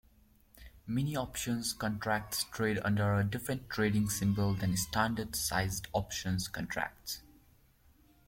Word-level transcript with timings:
Mini-options 0.87 1.73
contracts 1.73 2.45
trade 2.45 2.79
under 2.83 3.13
a 3.13 3.23
different 3.23 3.69
trading 3.69 4.09
symbol 4.09 4.55
than 4.55 4.75
standard-sized 4.75 5.87
options 5.93 6.47
contracts. 6.47 7.21